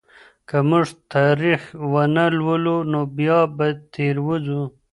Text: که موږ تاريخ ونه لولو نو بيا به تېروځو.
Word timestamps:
که 0.47 0.57
موږ 0.69 0.85
تاريخ 1.13 1.61
ونه 1.93 2.25
لولو 2.39 2.77
نو 2.91 2.99
بيا 3.17 3.39
به 3.55 3.67
تېروځو. 3.93 4.61